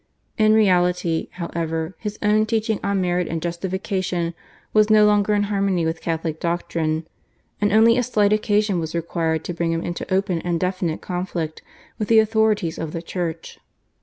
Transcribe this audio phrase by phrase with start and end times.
[0.35, 4.33] In reality, however, his own teaching on merit and justification
[4.73, 7.07] was no longer in harmony with Catholic doctrine,
[7.61, 11.61] and only a slight occasion was required to bring him into open and definite conflict
[11.99, 13.59] with the authorities of the Church.